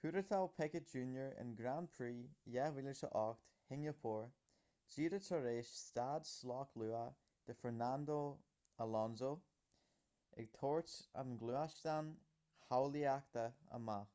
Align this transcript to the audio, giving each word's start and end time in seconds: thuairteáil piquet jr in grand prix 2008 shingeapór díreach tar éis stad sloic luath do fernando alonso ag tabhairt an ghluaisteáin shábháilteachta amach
thuairteáil 0.00 0.48
piquet 0.56 0.88
jr 0.96 1.28
in 1.44 1.52
grand 1.60 1.90
prix 1.94 2.18
2008 2.56 3.46
shingeapór 3.68 4.28
díreach 4.96 5.30
tar 5.30 5.48
éis 5.54 5.70
stad 5.84 6.28
sloic 6.32 6.76
luath 6.84 7.24
do 7.48 7.56
fernando 7.62 8.20
alonso 8.88 9.32
ag 10.44 10.52
tabhairt 10.60 10.98
an 11.24 11.32
ghluaisteáin 11.46 12.12
shábháilteachta 12.68 13.50
amach 13.82 14.14